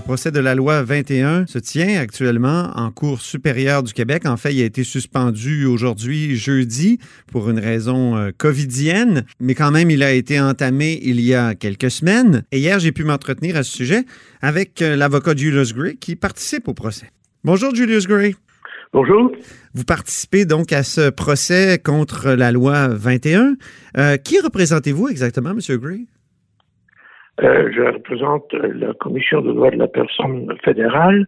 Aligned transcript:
Le 0.00 0.04
procès 0.04 0.30
de 0.30 0.40
la 0.40 0.54
loi 0.54 0.82
21 0.82 1.46
se 1.46 1.58
tient 1.58 2.00
actuellement 2.00 2.70
en 2.74 2.90
Cour 2.90 3.20
supérieure 3.20 3.82
du 3.82 3.92
Québec. 3.92 4.24
En 4.24 4.38
fait, 4.38 4.54
il 4.54 4.62
a 4.62 4.64
été 4.64 4.82
suspendu 4.82 5.66
aujourd'hui, 5.66 6.36
jeudi, 6.36 6.98
pour 7.30 7.50
une 7.50 7.58
raison 7.58 8.16
euh, 8.16 8.30
covidienne, 8.36 9.26
mais 9.40 9.54
quand 9.54 9.70
même, 9.70 9.90
il 9.90 10.02
a 10.02 10.12
été 10.12 10.40
entamé 10.40 10.98
il 11.02 11.20
y 11.20 11.34
a 11.34 11.54
quelques 11.54 11.90
semaines. 11.90 12.44
Et 12.50 12.60
hier, 12.60 12.80
j'ai 12.80 12.92
pu 12.92 13.04
m'entretenir 13.04 13.56
à 13.56 13.62
ce 13.62 13.76
sujet 13.76 14.04
avec 14.40 14.80
euh, 14.80 14.96
l'avocat 14.96 15.36
Julius 15.36 15.74
Gray 15.74 15.98
qui 15.98 16.16
participe 16.16 16.66
au 16.68 16.72
procès. 16.72 17.10
Bonjour, 17.44 17.74
Julius 17.74 18.08
Gray. 18.08 18.34
Bonjour. 18.94 19.30
Vous 19.74 19.84
participez 19.84 20.46
donc 20.46 20.72
à 20.72 20.82
ce 20.82 21.10
procès 21.10 21.78
contre 21.78 22.30
la 22.30 22.52
loi 22.52 22.88
21. 22.88 23.56
Euh, 23.98 24.16
qui 24.16 24.40
représentez-vous 24.40 25.08
exactement, 25.08 25.50
M. 25.50 25.76
Gray? 25.76 26.06
Euh, 27.42 27.70
je 27.74 27.82
représente 27.82 28.52
la 28.52 28.92
Commission 28.94 29.40
des 29.40 29.52
droits 29.52 29.70
de 29.70 29.76
la 29.76 29.88
personne 29.88 30.54
fédérale 30.62 31.26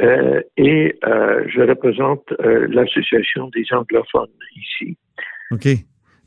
euh, 0.00 0.40
et 0.56 0.96
euh, 1.04 1.44
je 1.48 1.60
représente 1.62 2.32
l'Association 2.38 3.50
des 3.54 3.64
anglophones 3.72 4.28
ici. 4.56 4.96
OK. 5.50 5.68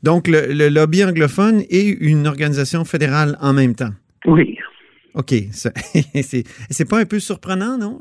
Donc, 0.02 0.28
le, 0.28 0.68
lobby 0.68 1.02
anglophone 1.02 1.62
est 1.70 1.88
une 1.88 2.26
organisation 2.26 2.84
fédérale 2.84 3.38
en 3.40 3.54
même 3.54 3.74
temps? 3.74 3.92
Oui. 4.26 4.58
OK. 5.14 5.32
C'est 5.52 6.88
pas 6.88 6.98
un 7.00 7.06
peu 7.06 7.18
surprenant, 7.18 7.78
non? 7.78 8.00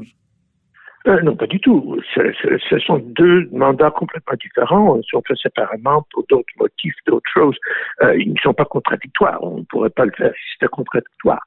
Euh, 1.07 1.21
non, 1.21 1.35
pas 1.35 1.47
du 1.47 1.59
tout. 1.59 1.99
Ce, 2.15 2.79
sont 2.79 2.97
deux 2.97 3.49
mandats 3.51 3.91
complètement 3.91 4.37
différents. 4.41 5.01
Sont 5.09 5.21
faits 5.27 5.37
séparément 5.37 6.05
pour 6.13 6.25
d'autres 6.29 6.53
motifs, 6.57 6.95
d'autres 7.05 7.29
choses. 7.33 7.57
Euh, 8.01 8.15
ils 8.17 8.31
ne 8.31 8.39
sont 8.41 8.53
pas 8.53 8.65
contradictoires. 8.65 9.43
On 9.43 9.59
ne 9.59 9.63
pourrait 9.63 9.89
pas 9.89 10.05
le 10.05 10.11
faire 10.17 10.31
si 10.31 10.53
c'était 10.53 10.69
contradictoire. 10.69 11.41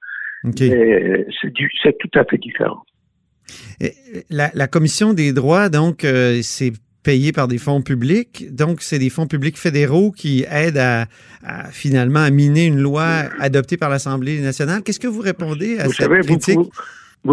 C'est 0.45 1.99
tout 1.99 2.19
à 2.19 2.25
fait 2.25 2.39
différent. 2.39 2.83
La, 4.29 4.51
la, 4.55 4.67
Commission 4.67 5.15
des 5.15 5.33
droits, 5.33 5.69
donc, 5.69 6.05
euh, 6.05 6.41
c'est 6.43 6.73
payé 7.03 7.33
par 7.33 7.49
des 7.49 7.59
fonds 7.59 7.81
publics. 7.81 8.53
Donc, 8.55 8.83
c'est 8.83 8.99
des 8.99 9.11
fonds 9.11 9.27
publics 9.27 9.57
fédéraux 9.57 10.11
qui 10.11 10.45
aident 10.51 10.79
à, 10.79 11.07
finalement 11.71 12.21
à 12.21 12.31
miner 12.31 12.67
une 12.67 12.81
loi 12.81 13.07
adoptée 13.39 13.77
par 13.77 13.89
l'Assemblée 13.89 14.41
nationale. 14.41 14.83
Qu'est-ce 14.83 15.01
que 15.01 15.07
vous 15.07 15.21
répondez 15.21 15.79
à 15.79 15.89
cette 15.89 16.11
critique? 16.23 16.59
Vous 16.59 16.71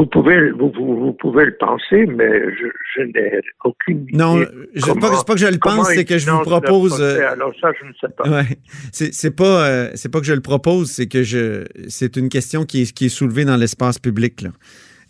pouvez, 0.06 0.52
vous, 0.52 0.72
vous, 0.76 1.14
pouvez 1.14 1.46
le 1.46 1.56
penser, 1.56 2.06
mais 2.06 2.56
je, 2.56 2.68
je 2.96 3.02
n'ai 3.04 3.42
aucune 3.64 4.04
idée. 4.04 4.18
Non, 4.18 4.38
c'est 4.76 5.00
pas, 5.00 5.10
pas, 5.26 5.34
que 5.34 5.40
je 5.40 5.48
le 5.48 5.60
pense, 5.60 5.90
c'est 5.90 6.06
que 6.06 6.18
je 6.18 6.30
vous 6.30 6.42
propose. 6.42 7.02
Euh, 7.02 7.32
alors 7.32 7.54
ça, 7.60 7.72
je 7.80 7.88
ne 7.88 7.94
sais 7.94 8.08
pas. 8.16 8.30
Ouais, 8.30 8.58
c'est 8.92 9.36
pas, 9.36 9.68
euh, 9.68 9.90
c'est 9.96 10.12
pas 10.12 10.20
que 10.20 10.26
je 10.26 10.34
le 10.34 10.42
propose, 10.42 10.92
c'est 10.92 11.08
que 11.08 11.24
je, 11.24 11.66
c'est 11.88 12.18
une 12.18 12.30
question 12.30 12.66
qui 12.66 12.84
est, 12.84 12.94
qui 12.94 13.06
est 13.06 13.10
soulevée 13.10 13.46
dans 13.46 13.58
l'espace 13.58 14.00
public. 14.00 14.42
Là. 14.42 14.50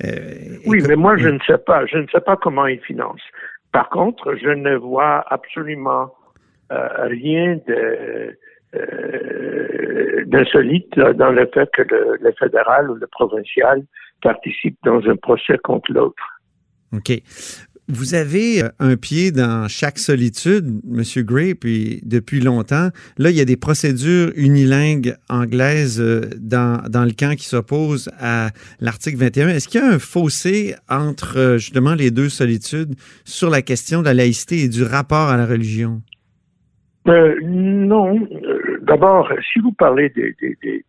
Euh, 0.05 0.57
oui, 0.65 0.81
mais 0.87 0.95
moi, 0.95 1.17
je 1.17 1.29
ne 1.29 1.39
sais 1.47 1.59
pas. 1.59 1.85
Je 1.85 1.97
ne 1.97 2.07
sais 2.07 2.21
pas 2.21 2.35
comment 2.35 2.65
ils 2.65 2.81
financent. 2.81 3.21
Par 3.71 3.89
contre, 3.89 4.35
je 4.41 4.49
ne 4.49 4.75
vois 4.75 5.23
absolument 5.29 6.13
rien 6.69 7.59
de 7.67 8.37
d'insolite 10.25 10.95
dans 10.97 11.29
le 11.29 11.47
fait 11.53 11.69
que 11.73 11.83
le, 11.83 12.17
le 12.19 12.31
fédéral 12.39 12.89
ou 12.89 12.95
le 12.95 13.05
provincial 13.05 13.83
participe 14.23 14.77
dans 14.83 15.01
un 15.07 15.15
procès 15.15 15.57
contre 15.63 15.91
l'autre. 15.91 16.23
OK. 16.93 17.11
Vous 17.89 18.15
avez 18.15 18.63
euh, 18.63 18.69
un 18.79 18.95
pied 18.95 19.31
dans 19.31 19.67
chaque 19.67 19.99
solitude, 19.99 20.81
M. 20.89 21.03
Gray, 21.25 21.53
puis 21.53 21.99
depuis 22.05 22.39
longtemps. 22.39 22.89
Là, 23.17 23.29
il 23.29 23.35
y 23.35 23.41
a 23.41 23.45
des 23.45 23.57
procédures 23.57 24.31
unilingues 24.37 25.15
anglaises 25.29 25.99
euh, 25.99 26.21
dans, 26.39 26.81
dans 26.89 27.03
le 27.03 27.11
camp 27.11 27.35
qui 27.35 27.45
s'opposent 27.45 28.09
à 28.19 28.51
l'article 28.79 29.17
21. 29.17 29.49
Est-ce 29.49 29.67
qu'il 29.67 29.81
y 29.81 29.83
a 29.83 29.87
un 29.87 29.99
fossé 29.99 30.75
entre 30.89 31.37
euh, 31.37 31.57
justement 31.57 31.93
les 31.93 32.09
deux 32.09 32.29
solitudes 32.29 32.95
sur 33.25 33.49
la 33.49 33.61
question 33.61 33.99
de 33.99 34.05
la 34.05 34.13
laïcité 34.13 34.63
et 34.63 34.69
du 34.69 34.83
rapport 34.83 35.29
à 35.29 35.37
la 35.37 35.45
religion? 35.45 36.01
non. 37.05 38.25
D'abord, 38.83 39.29
si 39.51 39.59
vous 39.59 39.73
parlez 39.73 40.07
des, 40.09 40.33
des, 40.39 40.57
des, 40.63 40.85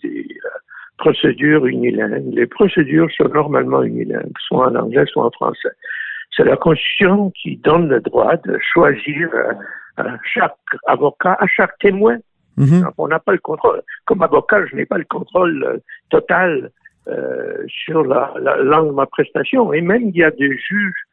procédures 0.98 1.66
unilingues. 1.66 2.34
Les 2.34 2.46
procédures 2.46 3.10
sont 3.16 3.28
normalement 3.28 3.82
unilingues, 3.82 4.32
soit 4.38 4.68
en 4.68 4.74
anglais, 4.76 5.04
soit 5.06 5.26
en 5.26 5.30
français. 5.30 5.70
C'est 6.36 6.44
la 6.44 6.56
Constitution 6.56 7.30
qui 7.30 7.56
donne 7.56 7.88
le 7.88 8.00
droit 8.00 8.36
de 8.36 8.58
choisir 8.72 9.28
euh, 9.34 9.52
à 9.96 10.16
chaque 10.24 10.56
avocat, 10.86 11.36
à 11.38 11.46
chaque 11.46 11.78
témoin. 11.78 12.16
Mhm. 12.56 12.88
On 12.98 13.08
n'a 13.08 13.18
pas 13.18 13.32
le 13.32 13.38
contrôle. 13.38 13.82
Comme 14.04 14.22
avocat, 14.22 14.64
je 14.66 14.76
n'ai 14.76 14.86
pas 14.86 14.98
le 14.98 15.04
contrôle 15.04 15.64
euh, 15.64 15.78
total 16.10 16.70
euh, 17.08 17.64
sur 17.66 18.04
la, 18.04 18.32
langue 18.62 18.88
de 18.88 18.94
ma 18.94 19.06
prestation. 19.06 19.72
Et 19.72 19.80
même, 19.80 20.08
il 20.08 20.16
y 20.16 20.24
a 20.24 20.30
des 20.30 20.56
juges 20.56 21.04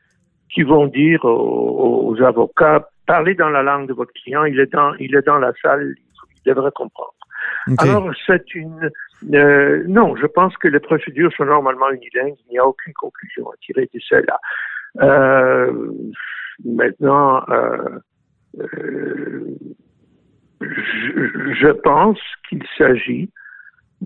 qui 0.53 0.63
vont 0.63 0.87
dire 0.87 1.23
aux, 1.23 2.15
avocats, 2.21 2.87
parlez 3.07 3.35
dans 3.35 3.49
la 3.49 3.63
langue 3.63 3.87
de 3.87 3.93
votre 3.93 4.13
client, 4.13 4.43
il 4.45 4.59
est 4.59 4.71
dans, 4.71 4.93
il 4.95 5.15
est 5.15 5.25
dans 5.25 5.37
la 5.37 5.53
salle, 5.61 5.95
il 6.45 6.49
devrait 6.49 6.71
comprendre. 6.73 7.13
Alors, 7.77 8.09
c'est 8.25 8.53
une, 8.55 8.89
euh, 9.33 9.83
non, 9.87 10.15
je 10.15 10.25
pense 10.25 10.55
que 10.57 10.67
les 10.67 10.79
procédures 10.79 11.31
sont 11.33 11.45
normalement 11.45 11.89
unilingues. 11.91 12.35
Il 12.47 12.51
n'y 12.51 12.59
a 12.59 12.65
aucune 12.65 12.93
conclusion 12.93 13.49
à 13.49 13.55
tirer 13.57 13.89
de 13.93 13.99
cela. 13.99 14.39
Euh, 15.01 15.91
maintenant, 16.65 17.43
euh, 17.49 17.99
je, 20.61 21.71
pense 21.83 22.19
qu'il 22.49 22.63
s'agit 22.77 23.29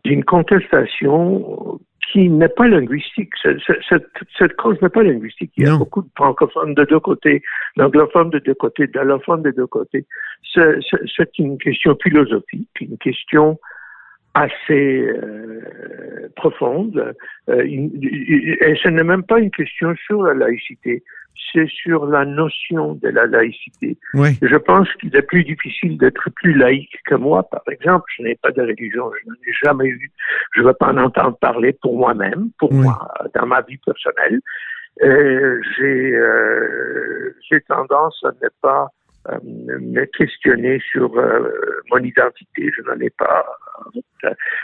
d'une 0.04 0.24
contestation 0.24 1.80
qui 2.12 2.30
n'est 2.30 2.50
pas 2.50 2.68
linguistique. 2.68 3.32
Cette, 3.42 4.56
cause 4.58 4.80
n'est 4.82 4.90
pas 4.90 5.04
linguistique. 5.04 5.52
Il 5.58 5.66
y 5.66 5.70
a 5.70 5.78
beaucoup 5.78 6.02
de 6.02 6.10
francophones 6.16 6.76
de 6.76 6.84
deux 6.86 7.00
côtés, 7.00 7.42
d'anglophones 7.78 8.30
de 8.30 8.40
deux 8.40 8.54
côtés, 8.54 8.88
d'allophones 8.88 9.42
de 9.42 9.52
deux 9.52 9.68
côtés. 9.68 10.06
C'est 10.54 11.40
une 11.40 11.58
question 11.58 11.98
philosophique, 12.02 12.70
une 12.80 12.98
question 12.98 13.58
assez 14.36 15.08
euh, 15.08 16.30
profonde. 16.36 17.16
Euh, 17.50 17.64
et 17.64 18.76
ce 18.84 18.90
n'est 18.90 19.04
même 19.04 19.24
pas 19.24 19.40
une 19.40 19.50
question 19.50 19.96
sur 20.06 20.22
la 20.24 20.34
laïcité, 20.34 21.04
c'est 21.52 21.68
sur 21.68 22.06
la 22.06 22.26
notion 22.26 22.96
de 22.96 23.08
la 23.08 23.26
laïcité. 23.26 23.98
Je 24.14 24.56
pense 24.58 24.94
qu'il 24.96 25.16
est 25.16 25.22
plus 25.22 25.46
difficile 25.46 25.98
d'être 25.98 26.30
plus 26.36 26.54
laïque 26.54 26.98
que 27.06 27.16
moi, 27.16 27.44
par 27.44 27.64
exemple. 27.72 28.06
Je 28.18 28.24
n'ai 28.24 28.36
pas 28.36 28.52
de 28.52 28.62
religion, 28.62 29.10
je 29.22 29.30
n'en 29.30 29.36
ai 29.36 29.54
jamais 29.64 29.88
eu. 29.88 30.12
Je 30.54 30.62
ne 30.62 30.68
veux 30.68 30.74
pas 30.74 30.92
en 30.92 30.98
entendre 30.98 31.38
parler 31.38 31.74
pour 31.82 31.98
moi-même, 31.98 32.50
pour 32.60 32.74
moi, 32.74 33.08
dans 33.34 33.46
ma 33.46 33.62
vie 33.62 33.78
personnelle. 33.78 34.42
J'ai 35.02 36.14
euh, 36.14 37.34
tendance 37.68 38.22
à 38.26 38.32
ne 38.44 38.50
pas 38.62 38.90
euh, 39.30 39.40
me 39.44 40.06
questionner 40.06 40.80
sur 40.92 41.18
euh, 41.18 41.50
mon 41.92 41.98
identité. 41.98 42.72
Je 42.76 42.82
n'en 42.84 43.00
ai 43.00 43.10
pas. 43.10 43.46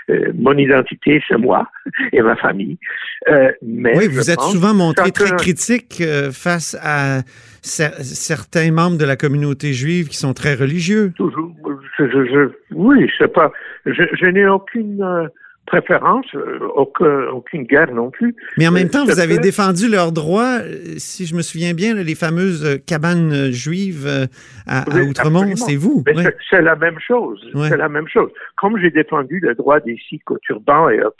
Euh, 0.10 0.32
mon 0.36 0.58
identité, 0.58 1.22
c'est 1.28 1.38
moi 1.38 1.68
et 2.12 2.22
ma 2.22 2.36
famille. 2.36 2.78
mais 3.62 3.98
oui, 3.98 4.08
vous 4.08 4.30
êtes 4.30 4.42
souvent 4.42 4.74
montré 4.74 5.12
très 5.12 5.36
critique 5.36 6.04
face 6.32 6.78
à 6.82 7.22
certains 7.62 8.72
membres 8.72 8.98
de 8.98 9.06
la 9.06 9.16
communauté 9.16 9.74
juive 9.74 10.10
qui 10.10 10.18
sont 10.18 10.34
très 10.34 10.56
religieux. 10.56 11.12
Toujours. 11.16 11.54
Je, 11.98 12.06
je, 12.06 12.52
oui, 12.72 13.10
c'est 13.18 13.32
pas. 13.32 13.52
Je, 13.86 14.26
n'ai 14.28 14.48
aucune 14.48 15.30
préférence, 15.66 16.26
euh, 16.36 16.60
aucun, 16.76 17.28
aucune 17.30 17.64
guerre 17.64 17.92
non 17.94 18.10
plus. 18.10 18.36
Mais 18.58 18.68
en 18.68 18.72
même 18.72 18.90
temps, 18.90 19.06
vous 19.06 19.20
avez 19.20 19.38
défendu 19.38 19.88
leurs 19.90 20.12
droits, 20.12 20.60
euh, 20.62 20.96
si 20.98 21.26
je 21.26 21.36
me 21.36 21.42
souviens 21.42 21.74
bien, 21.74 21.94
les 21.94 22.16
fameuses 22.16 22.66
euh, 22.66 22.78
cabanes 22.78 23.52
juives 23.52 24.08
à, 24.68 24.84
Outremont, 25.08 25.56
c'est 25.56 25.76
vous. 25.76 26.04
C'est 26.50 26.62
la 26.62 26.76
même 26.76 27.00
chose. 27.00 27.40
C'est 27.70 27.78
la 27.78 27.90
même 27.90 28.08
chose. 28.08 28.30
Comme 28.58 28.78
j'ai 28.80 28.92
défendu 28.92 29.40
le 29.40 29.56
droit 29.56 29.80
des 29.80 29.98
Sikhs 30.10 30.30
au 30.30 30.38
turban 30.40 30.90
et 30.90 31.02
au 31.04 31.12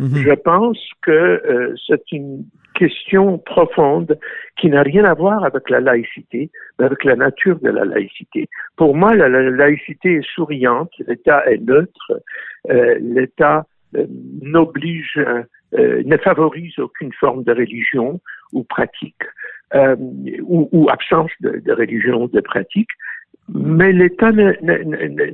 mhm. 0.00 0.16
je 0.16 0.32
pense 0.32 0.78
que 1.02 1.74
c'est 1.86 2.12
une 2.12 2.44
question 2.76 3.38
profonde 3.38 4.18
qui 4.58 4.68
n'a 4.68 4.82
rien 4.82 5.04
à 5.04 5.14
voir 5.14 5.44
avec 5.44 5.68
la 5.70 5.80
laïcité, 5.80 6.50
mais 6.78 6.86
avec 6.86 7.04
la 7.04 7.16
nature 7.16 7.58
de 7.60 7.70
la 7.70 7.84
laïcité. 7.84 8.48
Pour 8.76 8.94
moi, 8.94 9.14
la, 9.14 9.28
laïcité 9.28 10.16
est 10.16 10.28
souriante, 10.34 10.92
l'État 11.06 11.44
est 11.50 11.58
neutre, 11.58 12.12
euh, 12.70 12.96
l'État 13.00 13.66
euh, 13.96 14.06
n'oblige, 14.42 15.18
euh, 15.18 16.02
ne 16.04 16.16
favorise 16.18 16.78
aucune 16.78 17.12
forme 17.12 17.44
de 17.44 17.52
religion 17.52 18.20
ou 18.52 18.62
pratique, 18.62 19.22
ou, 20.42 20.86
absence 20.90 21.32
de, 21.40 21.60
de 21.64 21.72
religion 21.72 22.22
ou 22.22 22.28
de 22.28 22.40
pratique, 22.40 22.90
mais 23.52 23.92
l'État 23.92 24.30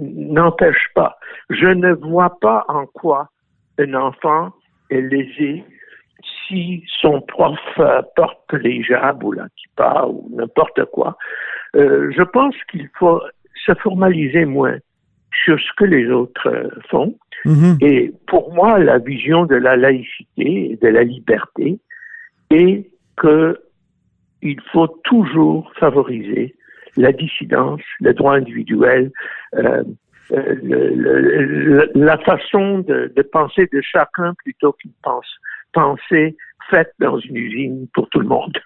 n'empêche 0.01 0.89
pas. 0.95 1.19
Je 1.51 1.67
ne 1.67 1.93
vois 1.93 2.39
pas 2.41 2.65
en 2.69 2.87
quoi 2.87 3.29
un 3.79 3.95
enfant 3.95 4.51
est 4.91 5.01
lésé 5.01 5.65
si 6.47 6.85
son 7.01 7.21
prof 7.21 7.59
euh, 7.79 8.03
porte 8.15 8.53
les 8.53 8.77
hijab 8.77 9.23
ou 9.25 9.33
la 9.33 9.47
kippa 9.57 10.07
ou 10.07 10.29
n'importe 10.35 10.85
quoi. 10.87 11.17
Euh, 11.75 12.13
je 12.17 12.23
pense 12.23 12.55
qu'il 12.71 12.89
faut 12.99 13.21
se 13.65 13.75
formaliser 13.75 14.45
moins 14.45 14.79
sur 15.45 15.59
ce 15.59 15.73
que 15.77 15.85
les 15.85 16.11
autres 16.11 16.49
euh, 16.49 16.69
font. 16.91 17.17
Mm-hmm. 17.45 17.85
Et 17.85 18.13
pour 18.27 18.53
moi, 18.53 18.79
la 18.79 18.99
vision 18.99 19.47
de 19.47 19.57
la 19.57 19.77
laïcité 19.77 20.73
et 20.73 20.79
de 20.81 20.89
la 20.89 21.03
liberté 21.03 21.81
est 22.51 22.91
que 23.17 23.59
il 24.43 24.61
faut 24.73 24.89
toujours 25.05 25.73
favoriser 25.79 26.55
la 26.97 27.13
dissidence, 27.13 27.81
le 28.01 28.13
droit 28.13 28.35
individuel, 28.35 29.11
euh, 29.55 29.83
euh, 30.31 31.87
la 31.95 32.19
façon 32.19 32.79
de, 32.81 33.11
penser 33.33 33.69
de 33.73 33.81
chacun 33.81 34.35
plutôt 34.35 34.73
qu'une 34.73 34.93
pensée 35.73 36.37
faite 36.71 36.93
dans 37.01 37.19
une 37.19 37.37
usine 37.37 37.87
pour 37.93 38.09
tout 38.09 38.21
le 38.21 38.29
monde. 38.29 38.57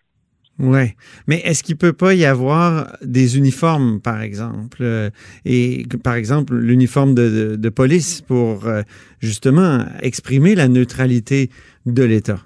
Oui, 0.58 0.94
mais 1.26 1.40
est-ce 1.40 1.62
qu'il 1.62 1.76
peut 1.76 1.92
pas 1.92 2.14
y 2.14 2.24
avoir 2.24 2.96
des 3.02 3.36
uniformes, 3.36 4.00
par 4.00 4.22
exemple, 4.22 4.78
euh, 4.80 5.10
et 5.44 5.84
par 6.02 6.14
exemple 6.14 6.54
l'uniforme 6.54 7.14
de, 7.14 7.68
police 7.68 8.22
pour 8.22 8.66
justement 9.20 9.84
exprimer 10.00 10.54
la 10.54 10.68
neutralité 10.68 11.50
de 11.84 12.04
l'État? 12.04 12.38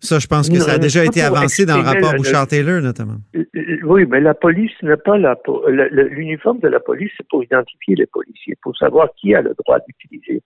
Ça, 0.00 0.18
je 0.18 0.26
pense 0.26 0.48
que 0.50 0.56
ça 0.56 0.72
a 0.72 0.78
déjà 0.78 1.04
été 1.04 1.22
avancé 1.22 1.64
dans 1.64 1.78
le 1.78 1.82
rapport 1.82 2.14
Bouchard-Taylor, 2.14 2.80
notamment. 2.82 3.16
Euh, 3.34 3.44
euh, 3.56 3.78
oui, 3.84 4.04
mais 4.06 4.20
la 4.20 4.34
police 4.34 4.72
n'est 4.82 4.96
pas 4.96 5.16
là 5.18 5.36
pour. 5.36 5.66
L'uniforme 5.68 6.60
de 6.60 6.68
la 6.68 6.80
police, 6.80 7.10
c'est 7.16 7.26
pour 7.28 7.42
identifier 7.42 7.94
les 7.96 8.06
policiers, 8.06 8.54
pour 8.62 8.76
savoir 8.76 9.08
qui 9.16 9.34
a 9.34 9.40
le 9.40 9.54
droit 9.64 9.78
d'utiliser 9.86 10.42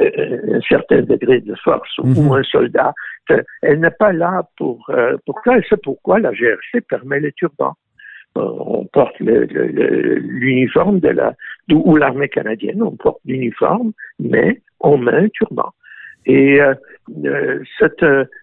euh, 0.00 0.56
un 0.56 0.60
certain 0.68 1.02
degré 1.02 1.40
de 1.40 1.54
force 1.64 1.96
ou 1.98 2.06
mhm. 2.06 2.32
un 2.32 2.42
soldat. 2.42 2.92
Elle 3.62 3.80
n'est 3.80 3.90
pas 3.90 4.12
là 4.12 4.42
pour, 4.56 4.90
pour 5.24 5.40
ça. 5.44 5.52
C'est 5.68 5.80
pourquoi 5.82 6.18
la 6.18 6.32
GRC 6.32 6.80
permet 6.88 7.20
les 7.20 7.32
turbans. 7.32 7.74
On 8.34 8.86
porte 8.92 9.18
l'uniforme 9.18 11.00
de 11.00 11.08
la 11.08 11.34
ou 11.72 11.96
l'armée 11.96 12.28
canadienne, 12.28 12.82
on 12.82 12.92
porte 12.92 13.20
l'uniforme, 13.24 13.92
mais 14.18 14.60
on 14.80 14.98
met 14.98 15.12
un 15.12 15.28
turban. 15.28 15.72
Et 16.26 16.60
euh, 16.60 16.74
euh, 17.24 17.62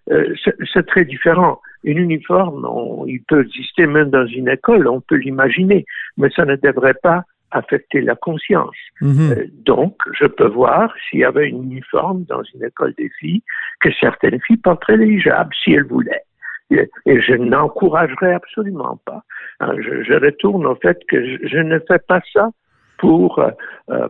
euh, 0.10 0.36
c'est 0.74 0.86
très 0.88 1.06
différent. 1.06 1.62
Une 1.84 2.00
uniforme, 2.00 2.68
il 3.08 3.22
peut 3.24 3.46
exister 3.46 3.86
même 3.88 4.10
dans 4.10 4.26
une 4.26 4.50
école, 4.50 4.88
on 4.88 5.00
peut 5.00 5.16
l'imaginer, 5.16 5.86
mais 6.18 6.30
ça 6.36 6.46
ne 6.46 6.56
devrait 6.56 6.96
pas 7.02 7.24
affecter 7.52 8.02
la 8.02 8.16
conscience. 8.16 8.76
Mhm. 9.00 9.36
donc, 9.64 9.96
je 10.20 10.26
peux 10.26 10.48
voir 10.48 10.94
s'il 11.10 11.20
y 11.20 11.24
avait 11.24 11.48
une 11.48 11.64
uniforme 11.64 12.26
dans 12.28 12.44
une 12.54 12.66
école 12.66 12.94
des 12.98 13.10
filles, 13.20 13.42
que 13.80 13.90
certaines 13.94 14.42
filles 14.42 14.58
porteraient 14.58 14.98
les 14.98 15.08
hijabs 15.08 15.54
si 15.64 15.74
elles 15.74 15.86
voulaient. 15.86 16.24
Et, 16.72 16.90
je 17.06 17.34
n'encouragerais 17.34 18.34
absolument 18.34 19.00
pas. 19.06 19.24
Hein, 19.62 19.72
je, 19.80 20.14
retourne 20.14 20.66
au 20.66 20.76
fait 20.76 21.00
que 21.08 21.24
je, 21.48 21.58
ne 21.58 21.80
fais 21.88 22.00
pas 22.00 22.20
ça 22.34 22.50
pour 22.98 23.40
euh, 23.40 24.08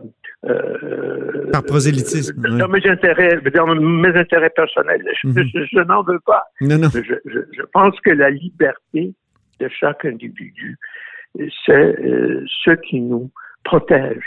Par 1.52 1.64
prosélytisme. 1.64 2.40
Dans 2.58 2.68
mes 2.68 2.86
intérêts, 2.86 3.40
dans 3.54 3.74
mes 3.74 4.16
intérêts 4.16 4.50
personnels. 4.50 5.04
Je, 5.22 5.28
mhm. 5.28 5.86
n'en 5.86 6.02
veux 6.02 6.20
pas. 6.20 6.44
Non, 6.60 6.78
non. 6.78 6.88
Je, 6.92 7.62
pense 7.72 7.98
que 8.00 8.10
la 8.10 8.30
liberté 8.30 9.14
de 9.60 9.68
chaque 9.68 10.04
individu, 10.04 10.78
c'est 11.66 11.72
euh, 11.72 12.44
ce 12.64 12.70
qui 12.70 13.00
nous 13.00 13.30
protège 13.64 14.24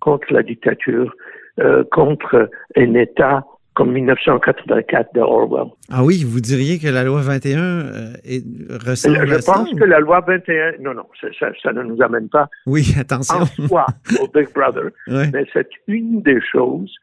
contre 0.00 0.32
la 0.32 0.42
dictature, 0.42 1.14
euh, 1.60 1.84
contre 1.92 2.50
un 2.76 2.94
État 2.94 3.44
comme 3.74 3.92
1984 3.92 5.14
de 5.14 5.20
Orwell. 5.20 5.68
Ah 5.90 6.04
oui, 6.04 6.24
vous 6.24 6.40
diriez 6.40 6.78
que 6.78 6.88
la 6.88 7.04
loi 7.04 7.22
21 7.22 7.58
euh, 7.58 8.12
est, 8.24 8.44
ressemble 8.86 9.26
Je 9.26 9.44
pense 9.44 9.72
que 9.72 9.84
la 9.84 9.98
loi 9.98 10.20
21, 10.20 10.78
non, 10.80 10.94
non, 10.94 11.06
ça, 11.38 11.72
ne 11.72 11.82
nous 11.82 12.02
amène 12.02 12.28
pas 12.28 12.48
oui, 12.66 12.94
attention. 13.00 13.40
en 13.40 13.46
soi 13.46 13.86
au 14.20 14.28
Big 14.28 14.52
Brother, 14.52 14.90
mais 15.06 15.46
c'est 15.52 15.70
une 15.86 16.22
des 16.22 16.40
choses 16.40 16.94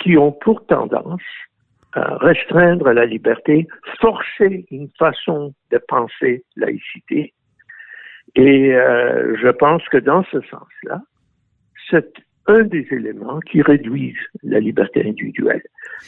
qui 0.00 0.16
ont 0.16 0.32
pour 0.32 0.66
tendance 0.66 1.22
à 1.92 2.16
restreindre 2.18 2.90
la 2.92 3.04
liberté, 3.04 3.66
forcer 4.00 4.66
une 4.70 4.88
façon 4.98 5.54
de 5.70 5.78
penser 5.88 6.44
laïcité. 6.56 7.34
Et 8.36 8.74
euh, 8.74 9.36
je 9.40 9.48
pense 9.48 9.82
que 9.88 9.96
dans 9.96 10.24
ce 10.30 10.40
sens-là, 10.42 11.02
c'est 11.90 12.12
un 12.46 12.62
des 12.64 12.86
éléments 12.90 13.40
qui 13.40 13.62
réduisent 13.62 14.14
la 14.42 14.60
liberté 14.60 15.04
individuelle. 15.06 15.62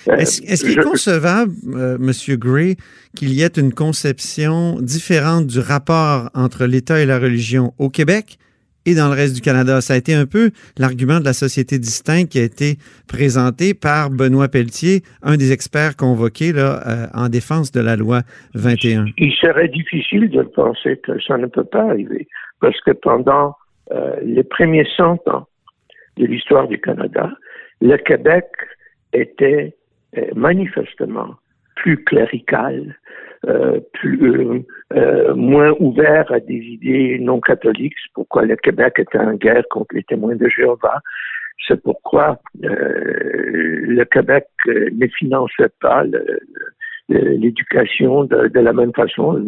Euh, 0.08 0.16
est-ce 0.16 0.64
qu'il 0.64 0.78
est 0.78 0.82
concevable, 0.82 1.52
euh, 1.74 1.96
M. 1.96 2.36
Gray, 2.38 2.76
qu'il 3.14 3.32
y 3.32 3.42
ait 3.42 3.58
une 3.58 3.72
conception 3.72 4.80
différente 4.80 5.46
du 5.46 5.60
rapport 5.60 6.30
entre 6.34 6.66
l'État 6.66 7.00
et 7.00 7.06
la 7.06 7.18
religion 7.18 7.72
au 7.78 7.88
Québec 7.88 8.38
et 8.84 8.94
dans 8.94 9.08
le 9.08 9.14
reste 9.14 9.34
du 9.34 9.40
Canada? 9.40 9.80
Ça 9.80 9.94
a 9.94 9.96
été 9.96 10.14
un 10.14 10.26
peu 10.26 10.50
l'argument 10.78 11.20
de 11.20 11.24
la 11.24 11.34
société 11.34 11.78
distincte 11.78 12.32
qui 12.32 12.38
a 12.40 12.42
été 12.42 12.76
présenté 13.06 13.74
par 13.74 14.10
Benoît 14.10 14.48
Pelletier, 14.48 15.02
un 15.22 15.36
des 15.36 15.52
experts 15.52 15.96
convoqués 15.96 16.52
là, 16.52 16.80
euh, 16.86 17.06
en 17.14 17.28
défense 17.28 17.70
de 17.70 17.80
la 17.80 17.96
loi 17.96 18.22
21. 18.54 19.06
Il 19.18 19.32
serait 19.34 19.68
difficile 19.68 20.30
de 20.30 20.42
penser 20.42 20.98
que 21.04 21.20
ça 21.20 21.36
ne 21.36 21.46
peut 21.46 21.64
pas 21.64 21.90
arriver, 21.90 22.26
parce 22.60 22.80
que 22.80 22.92
pendant 22.92 23.56
les 24.22 24.42
premiers 24.42 24.86
100 24.96 25.28
ans 25.28 25.46
de 26.16 26.26
l'histoire 26.26 26.68
du 26.68 26.78
Canada, 26.78 27.30
le 27.80 27.96
Québec 27.96 28.46
était 29.12 29.74
euh, 30.18 30.26
manifestement 30.34 31.36
plus 31.76 32.04
clérical, 32.04 32.96
euh, 33.48 33.80
plus 33.94 34.64
euh, 34.92 35.34
moins 35.34 35.72
ouvert 35.80 36.30
à 36.30 36.38
des 36.38 36.58
idées 36.58 37.18
non 37.18 37.40
catholiques. 37.40 37.94
C'est 38.02 38.12
pourquoi 38.14 38.44
le 38.44 38.56
Québec 38.56 38.94
était 38.98 39.18
en 39.18 39.34
guerre 39.34 39.64
contre 39.70 39.94
les 39.94 40.04
témoins 40.04 40.36
de 40.36 40.48
Jéhovah. 40.48 41.00
C'est 41.66 41.80
pourquoi 41.82 42.40
le 42.60 44.04
Québec 44.04 44.46
ne 44.66 45.06
finançait 45.06 45.70
pas 45.80 46.04
l'éducation 47.08 48.24
de, 48.24 48.58
la 48.58 48.72
même 48.72 48.92
façon, 48.92 49.40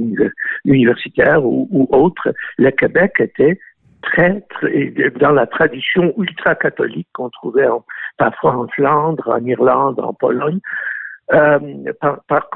universitaire 0.64 1.44
ou, 1.44 1.68
ou, 1.72 1.88
autre. 1.90 2.32
Le 2.56 2.70
Québec 2.70 3.14
était 3.18 3.58
très 4.04 4.44
dans 5.20 5.32
la 5.32 5.46
tradition 5.46 6.14
ultra-catholique 6.18 7.08
qu'on 7.12 7.30
trouvait 7.30 7.68
parfois 8.18 8.56
en 8.56 8.68
Flandre, 8.68 9.28
en 9.28 9.44
Irlande, 9.44 10.00
en 10.00 10.12
Pologne. 10.14 10.60
Euh, 11.32 11.58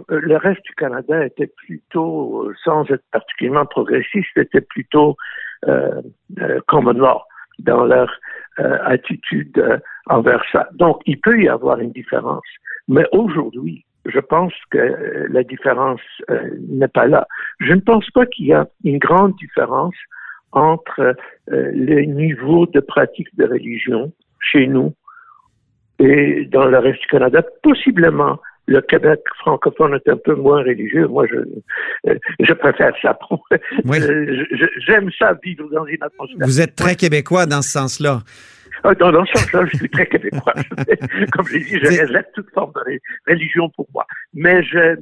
le 0.08 0.36
reste 0.36 0.62
du 0.64 0.74
Canada 0.74 1.24
était 1.24 1.46
plutôt, 1.46 2.52
sans 2.64 2.84
être 2.90 3.04
particulièrement 3.10 3.66
progressiste, 3.66 4.36
était 4.36 4.60
plutôt 4.60 5.16
euh, 5.66 6.02
euh, 6.40 6.60
common 6.68 6.92
law 6.92 7.22
dans 7.58 7.84
leur 7.84 8.10
euh, 8.60 8.78
attitude 8.84 9.58
euh, 9.58 9.78
envers 10.06 10.44
ça. 10.52 10.68
Donc, 10.74 11.00
il 11.06 11.18
peut 11.20 11.40
y 11.40 11.48
avoir 11.48 11.80
une 11.80 11.92
différence. 11.92 12.44
Mais 12.86 13.06
aujourd'hui, 13.12 13.84
je 14.04 14.20
pense 14.20 14.52
que 14.70 15.26
la 15.28 15.42
différence 15.42 16.00
n'est 16.68 16.88
pas 16.88 17.06
là. 17.06 17.26
Je 17.60 17.74
ne 17.74 17.80
pense 17.80 18.08
pas 18.10 18.24
qu'il 18.26 18.46
y 18.46 18.54
a 18.54 18.66
une 18.84 18.98
grande 18.98 19.34
différence 19.36 19.96
entre 20.52 21.00
euh, 21.00 21.14
le 21.46 22.02
niveau 22.02 22.66
de 22.66 22.80
pratique 22.80 23.28
de 23.36 23.44
religion 23.44 24.12
chez 24.40 24.66
nous 24.66 24.94
et 25.98 26.46
dans 26.50 26.64
le 26.64 26.78
reste 26.78 27.00
du 27.00 27.06
Canada. 27.08 27.42
Possiblement, 27.62 28.38
le 28.66 28.80
Québec 28.82 29.20
francophone 29.38 29.94
est 29.94 30.10
un 30.10 30.16
peu 30.16 30.34
moins 30.34 30.62
religieux. 30.62 31.06
Moi, 31.08 31.26
je, 31.26 31.36
euh, 32.10 32.18
je 32.40 32.52
préfère 32.52 32.92
ça. 33.02 33.18
Euh, 33.88 34.44
j'aime 34.86 35.10
ça 35.18 35.34
vivre 35.42 35.68
dans 35.72 35.86
une 35.86 36.02
atmosphère. 36.02 36.46
Vous 36.46 36.60
êtes 36.60 36.76
très 36.76 36.94
québécois 36.94 37.46
dans 37.46 37.62
ce 37.62 37.70
sens-là. 37.70 38.20
Ah, 38.84 38.94
dans, 38.94 39.10
dans, 39.10 39.24
ce 39.24 39.38
sens-là, 39.38 39.66
je 39.72 39.76
suis 39.76 39.88
très 39.88 40.06
québécois. 40.06 40.52
Comme 41.32 41.46
je 41.46 41.54
l'ai 41.54 41.60
dit, 41.60 41.78
je 41.82 41.86
réserve 41.86 42.24
toute 42.34 42.50
forme 42.50 42.72
de 42.74 43.00
religion 43.26 43.70
pour 43.70 43.88
moi. 43.94 44.06
Mais 44.34 44.62
je, 44.62 44.96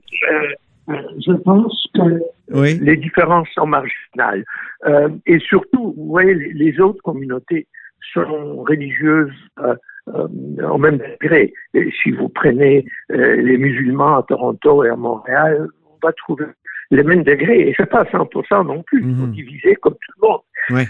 je 0.89 1.33
pense 1.33 1.89
que 1.95 2.23
les 2.49 2.97
différences 2.97 3.49
sont 3.55 3.67
marginales. 3.67 4.45
Euh, 4.87 5.09
et 5.27 5.39
surtout, 5.41 5.95
vous 5.97 6.07
voyez, 6.07 6.35
les, 6.35 6.81
autres 6.81 7.03
communautés 7.03 7.67
sont 8.13 8.63
religieuses 8.63 9.33
euh, 9.61 9.75
euh, 10.15 10.69
au 10.69 10.79
même 10.79 10.99
degré. 10.99 11.53
Et 11.75 11.91
si 12.03 12.13
vous 12.13 12.29
prenez 12.29 12.87
les 13.09 13.59
musulmans 13.59 14.19
à 14.19 14.23
Toronto 14.23 14.85
et 14.85 14.91
à 14.91 14.97
Montréal, 14.97 15.69
on 15.91 16.07
va 16.07 16.13
trouver 16.13 16.47
les 16.93 17.03
mêmes 17.03 17.25
degrés. 17.25 17.69
Et 17.69 17.75
c'est 17.77 17.91
pas 17.91 18.05
100% 18.05 18.67
non 18.67 18.83
plus. 18.85 19.01
Ils 19.01 19.17
sont 19.17 19.27
mhm. 19.27 19.33
divisés 19.33 19.75
comme 19.77 19.95
tout 19.95 20.13
le 20.23 20.29
monde. 20.29 20.87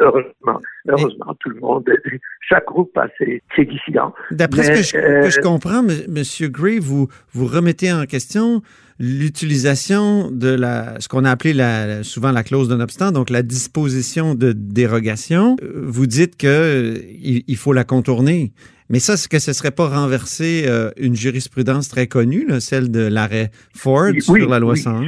heureusement, 0.00 0.60
heureusement, 0.86 1.34
tout 1.40 1.50
le 1.50 1.60
monde, 1.60 1.90
chaque 2.48 2.66
groupe 2.66 2.96
a 2.96 3.08
ses, 3.18 3.64
dissidents. 3.64 4.14
D'après 4.30 4.62
ce 4.62 4.92
que 4.92 5.30
je, 5.30 5.40
comprends, 5.40 5.80
M. 5.80 6.50
Gray, 6.50 6.78
vous, 6.78 7.08
vous 7.32 7.46
remettez 7.46 7.92
en 7.92 8.04
question 8.04 8.62
l'utilisation 9.02 10.30
de 10.30 10.54
la, 10.54 11.00
ce 11.00 11.08
qu'on 11.08 11.24
a 11.24 11.30
appelé 11.32 11.52
la, 11.52 12.04
souvent 12.04 12.30
la 12.30 12.44
clause 12.44 12.68
d'un 12.68 12.78
obstant, 12.78 13.10
donc 13.10 13.30
la 13.30 13.42
disposition 13.42 14.36
de 14.36 14.52
dérogation, 14.52 15.56
vous 15.74 16.06
dites 16.06 16.36
que 16.36 16.94
il, 17.10 17.56
faut 17.56 17.72
la 17.72 17.82
contourner. 17.82 18.52
Mais 18.90 19.00
ça, 19.00 19.14
est-ce 19.14 19.28
que 19.28 19.40
ce 19.40 19.50
ne 19.50 19.54
serait 19.54 19.72
pas 19.72 19.88
renverser 19.88 20.66
euh, 20.68 20.90
une 20.96 21.16
jurisprudence 21.16 21.88
très 21.88 22.06
connue, 22.06 22.46
celle 22.60 22.92
de 22.92 23.08
l'arrêt 23.12 23.50
Ford 23.74 24.12
sur 24.20 24.48
la 24.48 24.60
loi 24.60 24.76
101? 24.76 25.02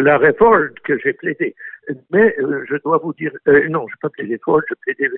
L'arrêt 0.00 0.34
Ford 0.38 0.68
que 0.84 0.96
j'ai 1.02 1.12
plaidé. 1.14 1.56
Mais 2.12 2.36
euh, 2.38 2.64
je 2.70 2.76
dois 2.84 2.98
vous 3.02 3.14
dire, 3.14 3.32
euh, 3.48 3.68
non, 3.68 3.84
je 3.88 3.94
n'ai 3.94 4.00
pas 4.00 4.10
plaidé 4.10 4.38
Ford, 4.44 4.60
je 4.68 4.74
plaidé 4.82 5.10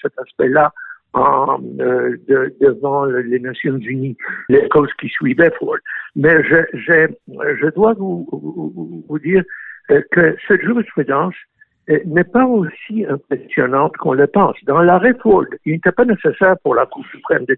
cet 0.00 0.12
aspect-là 0.18 0.72
en, 1.14 1.58
devant 1.58 3.04
les 3.06 3.38
Nations 3.38 3.78
Unies, 3.78 4.16
les 4.48 4.68
causes 4.68 4.92
qui 5.00 5.08
suivaient 5.08 5.52
Ford. 5.58 5.78
Mais 6.16 6.42
je, 6.44 6.56
je 6.74 7.74
dois 7.74 7.94
vous, 7.94 9.04
vous 9.08 9.18
dire 9.18 9.42
que 9.88 10.36
cette 10.46 10.62
jurisprudence 10.62 11.34
euh, 11.90 11.98
n'est 12.06 12.24
pas 12.24 12.46
aussi 12.46 13.04
impressionnante 13.06 13.96
qu'on 13.98 14.14
le 14.14 14.26
pense. 14.26 14.56
Dans 14.64 14.80
l'arrêt 14.80 15.14
Ford, 15.22 15.44
il 15.66 15.74
n'était 15.74 15.92
pas 15.92 16.06
nécessaire 16.06 16.56
pour 16.62 16.74
la 16.74 16.86
Cour 16.86 17.04
suprême 17.10 17.44
de 17.44 17.56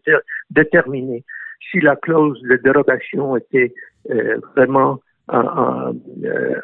déterminer 0.51 1.23
si 1.71 1.81
la 1.81 1.95
clause 1.95 2.41
de 2.43 2.57
dérogation 2.57 3.37
était 3.37 3.73
euh, 4.11 4.39
vraiment 4.57 5.01
euh, 5.33 5.93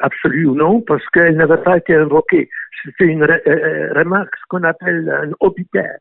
absolue 0.01 0.45
ou 0.45 0.55
non, 0.55 0.81
parce 0.81 1.07
qu'elle 1.09 1.37
n'avait 1.37 1.63
pas 1.63 1.77
été 1.77 1.95
invoquée. 1.95 2.49
C'était 2.83 3.05
une 3.05 3.23
remarque, 3.23 4.35
ce 4.35 4.43
qu'on 4.49 4.63
appelle 4.63 5.09
un 5.09 5.31
obitaire. 5.39 5.99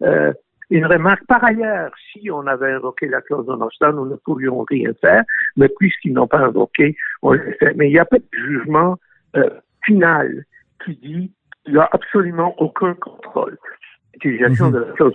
Une 0.00 0.86
remarque 0.86 1.24
par 1.26 1.44
ailleurs, 1.44 1.92
si 2.12 2.30
on 2.30 2.46
avait 2.46 2.72
invoqué 2.72 3.06
la 3.06 3.20
clause 3.20 3.48
obstant, 3.48 3.92
nous 3.92 4.06
ne 4.06 4.16
pourrions 4.16 4.64
rien 4.68 4.92
faire, 5.00 5.22
mais 5.56 5.68
puisqu'ils 5.68 6.12
n'ont 6.12 6.26
pas 6.26 6.38
invoqué, 6.38 6.96
on 7.22 7.32
le 7.32 7.52
fait. 7.58 7.74
Mais 7.74 7.88
il 7.88 7.92
n'y 7.92 7.98
a 7.98 8.04
pas 8.04 8.18
de 8.18 8.24
jugement 8.32 8.96
final 9.84 10.44
qui 10.84 10.96
dit 10.96 11.32
qu'il 11.64 11.74
n'y 11.74 11.80
a 11.80 11.88
absolument 11.92 12.54
aucun 12.58 12.94
contrôle. 12.94 13.58
Utilisation 14.16 14.66
mhm. 14.66 14.72
de 14.72 14.78
la 14.78 14.92
clause 14.92 15.12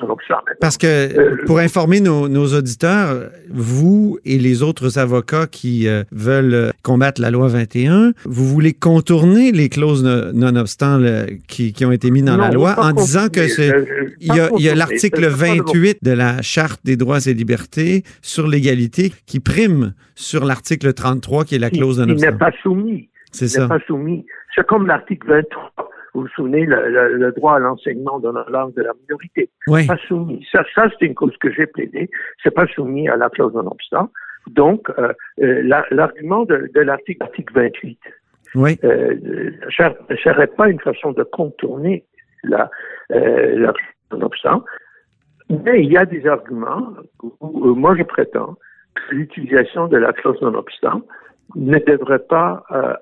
Parce 0.60 0.78
que, 0.78 0.88
euh, 0.88 1.36
pour 1.46 1.60
informer 1.60 2.00
nos, 2.00 2.54
auditeurs, 2.54 3.30
vous 3.50 4.20
et 4.26 4.38
les 4.38 4.64
autres 4.64 5.00
avocats 5.00 5.48
qui 5.48 5.88
euh, 5.88 6.04
veulent 6.12 6.54
euh, 6.54 6.70
combattre 6.84 7.20
la 7.20 7.32
loi 7.32 7.48
21, 7.48 8.14
vous 8.26 8.46
voulez 8.46 8.74
contourner 8.74 9.52
les 9.52 9.70
clauses 9.70 10.04
non-obstant 10.04 11.00
qui, 11.48 11.74
qui, 11.74 11.86
ont 11.86 11.92
été 11.92 12.12
mises 12.12 12.26
dans 12.26 12.38
la 12.38 12.52
loi 12.52 12.76
en 12.78 12.92
disant 12.92 13.28
que 13.30 13.48
c'est. 13.48 13.72
Il 14.20 14.34
y 14.36 14.70
a, 14.70 14.76
l'article 14.76 15.26
28 15.28 16.04
de 16.04 16.12
la 16.12 16.42
Charte 16.42 16.82
des 16.84 16.96
droits 16.96 17.26
et 17.26 17.34
libertés 17.34 18.04
sur 18.22 18.48
l'égalité 18.48 19.12
qui 19.26 19.40
prime 19.40 19.94
sur 20.16 20.46
l'article 20.46 20.94
33 20.94 21.46
qui 21.46 21.56
est 21.56 21.60
la 21.60 21.70
clause 21.70 22.00
non-obstant. 22.00 22.28
Il 22.28 22.32
n'est 22.32 22.38
pas 22.38 22.52
soumis. 22.62 23.10
C'est 23.32 23.48
ça. 23.48 23.68
pas 23.68 23.80
soumis 23.88 24.26
c'est 24.56 24.66
comme 24.66 24.88
l'article 24.88 25.28
23. 25.28 25.91
Vous 26.14 26.22
vous 26.22 26.28
souvenez, 26.30 26.66
le, 26.66 27.32
droit 27.32 27.56
à 27.56 27.60
l'enseignement 27.60 28.20
dans 28.20 28.34
la 28.34 28.46
langue 28.50 28.74
de 28.76 28.84
la 28.84 28.94
minorité. 29.02 29.50
Oui. 29.68 29.88
Pas 29.88 29.98
soumis. 30.08 30.46
Ça, 30.52 30.64
ça 30.76 30.90
c'est 31.00 31.06
une 31.06 31.16
cause 31.16 31.36
que 31.38 31.52
j'ai 31.52 31.68
plaidée. 31.68 32.10
C'est 32.44 32.54
pas 32.54 32.68
soumis 32.68 33.08
à 33.08 33.16
la 33.16 33.30
clause 33.30 33.54
non 33.54 33.68
obstant. 33.68 34.10
Donc, 34.48 34.90
euh, 34.98 35.14
euh, 35.42 35.62
l'argument 35.92 36.46
de, 36.46 36.70
l'article 36.76 37.26
28 37.54 38.00
oui. 38.56 38.78
euh, 38.84 39.16
ne 40.10 40.16
serait 40.18 40.48
pas 40.48 40.68
une 40.70 40.80
façon 40.80 41.12
de 41.12 41.24
contourner 41.24 42.06
la, 42.44 42.70
euh, 43.12 43.60
la 43.60 43.74
non 44.12 44.26
obstant. 44.26 44.64
Mais 45.50 45.84
il 45.84 45.92
y 45.92 45.98
a 45.98 46.06
des 46.06 46.26
arguments 46.28 46.94
où, 47.42 47.68
euh, 47.68 47.74
moi 47.74 47.96
je 47.98 48.04
prétends 48.04 48.56
que 48.96 49.16
l'utilisation 49.16 49.88
de 49.88 49.98
la 49.98 50.14
clause 50.14 50.42
non 50.42 50.54
obstant 50.54 51.02
ne 51.56 51.78
devrait 51.80 52.20
pas 52.20 52.64
euh, 52.72 52.94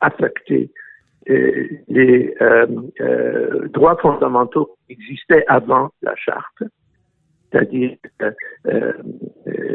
affecter 0.00 0.70
euh, 0.70 0.85
les 1.26 2.34
euh, 2.40 2.66
euh, 3.00 3.68
droits 3.68 3.96
fondamentaux 3.96 4.76
qui 4.86 4.92
existaient 4.92 5.44
avant 5.48 5.90
la 6.02 6.14
charte, 6.14 6.62
c'est-à-dire 7.50 7.96
euh, 8.22 8.92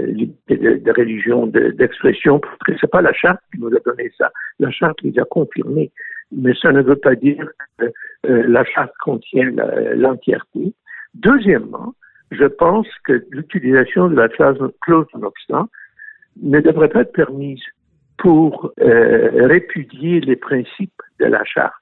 liberté 0.07 0.57
de, 0.57 0.91
religion, 0.91 1.47
d'expression, 1.47 2.39
que 2.39 2.73
c'est 2.79 2.89
pas 2.89 3.01
la 3.01 3.13
charte 3.13 3.41
qui 3.53 3.59
nous 3.59 3.75
a 3.75 3.79
donné 3.85 4.11
ça. 4.17 4.31
La 4.59 4.71
charte 4.71 5.01
les 5.01 5.17
a 5.19 5.25
confirmés, 5.25 5.91
mais 6.31 6.53
ça 6.61 6.71
ne 6.71 6.81
veut 6.81 6.95
pas 6.95 7.15
dire 7.15 7.49
que 7.77 7.91
la 8.23 8.63
charte 8.63 8.93
contient 9.03 9.51
l'entièreté. 9.95 10.73
Deuxièmement, 11.15 11.93
je 12.31 12.45
pense 12.45 12.87
que 13.05 13.25
l'utilisation 13.31 14.07
de 14.07 14.15
la 14.15 14.29
clause, 14.29 14.71
clause 14.81 15.07
non 15.49 15.67
ne 16.41 16.59
devrait 16.61 16.87
pas 16.87 17.01
être 17.01 17.11
permise 17.11 17.61
pour 18.21 18.71
euh, 18.79 19.47
répudier 19.47 20.21
les 20.21 20.35
principes 20.35 21.01
de 21.19 21.25
la 21.25 21.43
charte. 21.43 21.73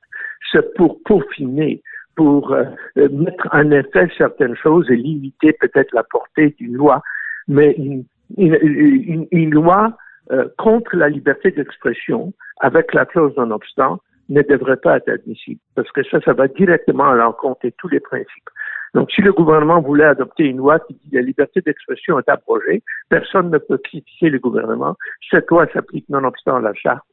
C'est 0.52 0.74
pour 0.76 1.04
peaufiner, 1.04 1.84
pour 2.16 2.54
euh, 2.54 2.64
mettre 2.96 3.48
en 3.52 3.70
effet 3.72 4.08
certaines 4.18 4.56
choses 4.56 4.90
et 4.90 4.96
limiter 4.96 5.52
peut-être 5.52 5.94
la 5.94 6.04
portée 6.04 6.56
d'une 6.58 6.76
loi. 6.76 7.02
Mais 7.50 7.74
une, 7.74 8.06
une, 8.38 9.28
une, 9.32 9.52
loi 9.52 9.98
euh, 10.32 10.48
contre 10.58 10.96
la 10.96 11.10
liberté 11.10 11.52
d'expression, 11.52 12.32
avec 12.62 12.94
la 12.94 13.06
clause 13.06 13.36
non 13.36 13.52
obstant, 13.52 14.00
ne 14.30 14.42
devrait 14.42 14.78
pas 14.78 14.98
être 14.98 15.10
admissible, 15.10 15.60
parce 15.76 15.92
que 15.92 16.04
ça, 16.04 16.22
ça 16.22 16.34
va 16.34 16.48
directement 16.48 17.10
à 17.10 17.16
l'encontre 17.16 17.66
de 17.66 17.74
tous 17.78 17.90
les 17.90 18.00
principes. 18.00 18.50
Donc, 18.94 19.12
si 19.12 19.22
le 19.22 19.34
gouvernement 19.34 19.82
voulait 19.82 20.06
adopter 20.06 20.46
une 20.46 20.58
loi 20.58 20.80
qui 20.80 20.94
dit 20.94 21.16
la 21.16 21.22
liberté 21.22 21.62
d'expression 21.62 22.20
est 22.20 22.30
abrogée, 22.30 22.82
personne 23.10 23.50
ne 23.52 23.58
peut 23.58 23.78
critiquer 23.78 24.30
le 24.30 24.40
gouvernement. 24.40 24.96
Cette 25.30 25.50
loi 25.50 25.68
s'applique 25.72 26.10
nonobstant 26.10 26.60
la 26.60 26.74
charte. 26.74 27.06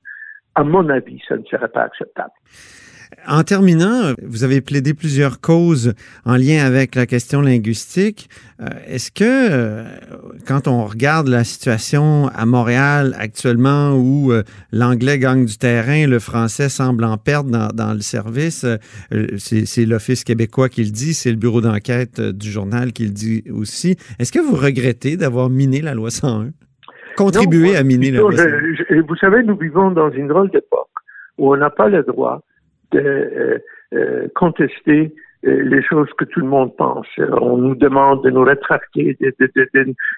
À 0.55 0.65
mon 0.65 0.89
avis, 0.89 1.23
ça 1.29 1.37
ne 1.37 1.45
serait 1.45 1.69
pas 1.69 1.83
acceptable. 1.83 2.33
En 3.29 3.43
terminant, 3.43 4.15
vous 4.23 4.45
avez 4.45 4.61
plaidé 4.61 4.95
plusieurs 4.95 5.41
causes 5.41 5.95
en 6.25 6.37
lien 6.37 6.65
avec 6.65 6.95
la 6.95 7.07
question 7.07 7.41
linguistique. 7.41 8.29
Euh, 8.61 8.67
est-ce 8.87 9.11
que, 9.11 9.25
euh, 9.25 9.85
quand 10.47 10.69
on 10.69 10.85
regarde 10.85 11.29
la 11.29 11.45
situation 11.45 12.29
à 12.29 12.47
Montréal 12.47 13.15
actuellement 13.19 13.95
où 13.95 14.33
euh, 14.33 14.43
l'anglais 14.73 15.19
gagne 15.19 15.45
du 15.45 15.59
terrain, 15.59 16.07
le 16.07 16.19
français 16.19 16.69
semble 16.69 17.05
en 17.05 17.17
perdre 17.17 17.73
dans, 17.73 17.93
le 17.93 18.01
service, 18.01 18.67
c'est 19.39 19.87
l'Office 19.87 20.25
québécois 20.25 20.69
qui 20.69 20.85
le 20.85 20.91
dit, 20.91 21.15
c'est 21.15 21.31
le 21.31 21.37
bureau 21.37 21.61
d'enquête 21.61 22.21
du 22.21 22.51
journal 22.51 22.93
qui 22.93 23.05
le 23.05 23.11
dit 23.11 23.45
aussi. 23.53 23.97
Est-ce 24.19 24.33
que 24.33 24.39
vous 24.39 24.57
regrettez 24.57 25.17
d'avoir 25.17 25.51
miné 25.51 25.81
la 25.81 25.95
loi 25.95 26.11
101? 26.11 26.51
Contribué 27.17 27.77
à 27.77 27.83
miner 27.83 28.11
la 28.11 28.21
loi 28.21 28.37
101? 28.37 29.03
vous 29.07 29.17
savez, 29.17 29.43
nous 29.43 29.57
vivons 29.57 29.91
dans 29.91 30.11
une 30.11 30.29
drôle 30.29 30.51
d'époque 30.51 30.89
où 31.39 31.53
on 31.53 31.57
n'a 31.57 31.71
pas 31.71 31.89
le 31.89 32.03
droit 32.03 32.43
de 32.93 32.99
euh, 32.99 33.59
euh, 33.95 34.29
contester 34.35 35.15
euh, 35.47 35.63
les 35.63 35.83
choses 35.83 36.09
que 36.19 36.25
tout 36.25 36.41
le 36.41 36.47
monde 36.47 36.77
pense. 36.77 37.07
On 37.19 37.57
nous 37.57 37.75
demande 37.75 38.25
de 38.25 38.31
nous 38.31 38.43
rétracter. 38.43 39.17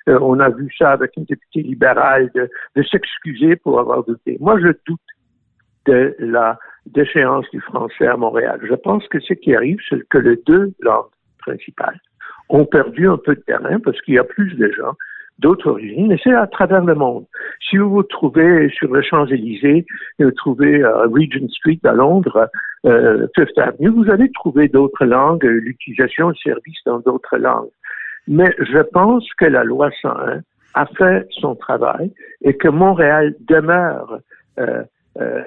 on 0.07 0.41
a 0.41 0.49
vu 0.51 0.69
ça 0.79 0.91
avec 0.91 1.17
une 1.17 1.25
députée 1.25 1.63
libérale, 1.63 2.31
de, 2.35 2.83
s'excuser 2.83 3.57
pour 3.57 3.79
avoir 3.81 4.05
douté. 4.05 4.37
Moi, 4.41 4.59
je 4.61 4.69
doute 4.87 5.01
de 5.87 6.15
la 6.19 6.59
déchéance 6.87 7.47
du 7.51 7.61
français 7.61 8.07
à 8.07 8.17
Montréal. 8.17 8.61
Je 8.63 8.75
pense 8.75 9.07
que 9.09 9.21
ce 9.21 9.35
qui 9.35 9.55
arrive, 9.55 9.79
c'est 9.89 10.07
que 10.09 10.19
les 10.19 10.37
deux 10.47 10.73
langues 10.81 11.11
principales 11.39 12.01
ont 12.51 12.65
perdu 12.65 13.09
un 13.09 13.19
peu 13.19 13.35
de 13.35 13.41
terrain 13.41 13.79
parce 13.81 14.01
qu'il 14.03 14.15
y 14.15 14.19
a 14.19 14.25
plus 14.25 14.55
de 14.55 14.71
gens 14.73 14.95
d'autres 15.39 15.71
origines, 15.71 16.13
et 16.13 16.21
c'est 16.23 16.35
à 16.35 16.47
travers 16.47 16.85
le 16.85 16.95
monde. 16.95 17.25
Si 17.69 17.77
vous 17.77 17.91
vous 17.91 18.03
trouvez 18.03 18.69
sur 18.71 18.95
les 18.95 19.03
Champs-Élysées, 19.03 19.87
vous 20.19 20.31
trouvez 20.33 20.83
à 20.83 20.89
euh, 20.89 21.07
Regent 21.07 21.49
Street 21.49 21.79
à 21.85 21.93
Londres, 21.93 22.49
euh, 22.87 23.27
Fifth 23.37 23.59
Avenue, 23.59 23.91
vous 23.91 24.11
allez 24.11 24.31
trouver 24.33 24.69
d'autres 24.69 25.05
langues, 25.05 25.45
euh, 25.45 25.61
l'utilisation 25.61 26.31
de 26.31 26.37
services 26.37 26.79
dans 26.87 27.01
d'autres 27.01 27.37
langues. 27.37 27.71
Mais 28.27 28.55
je 28.59 28.79
pense 28.79 29.27
que 29.39 29.47
la 29.47 29.65
loi 29.65 29.91
101 30.03 30.43
a 30.75 30.87
fait 30.87 31.27
son 31.31 31.55
travail 31.55 32.13
et 32.43 32.57
que 32.57 32.69
Montréal 32.69 33.35
demeure 33.41 34.21
euh, 34.59 34.83
euh, 35.21 35.43